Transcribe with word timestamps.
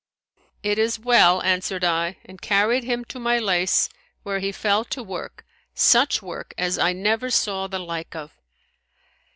It 0.63 0.79
is 0.79 0.97
well,' 0.97 1.43
answered 1.43 1.83
I 1.83 2.17
and 2.25 2.41
carried 2.41 2.83
him 2.83 3.05
to 3.05 3.19
my 3.19 3.37
lace, 3.37 3.87
where 4.23 4.39
he 4.39 4.51
fell 4.51 4.83
to 4.85 5.03
work, 5.03 5.45
such 5.75 6.23
work 6.23 6.55
as 6.57 6.79
I 6.79 6.91
never 6.91 7.29
saw 7.29 7.67
the 7.67 7.77
like 7.77 8.15
of. 8.15 8.31